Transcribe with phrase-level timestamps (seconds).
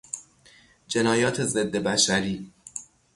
[0.87, 2.51] جنایات ضد بشری